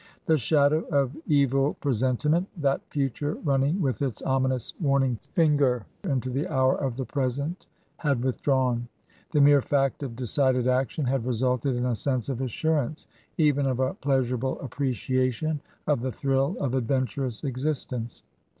[0.25, 6.47] The shadow of evil presentiment— that future, running with its ominous warning finger into the
[6.51, 8.87] hour of the present had withdrawn.
[9.31, 13.05] The mere fact of decided action had resulted in a sense of assurance,
[13.37, 18.23] even of a pleasurable appreciation of the thrill of adventurous existence.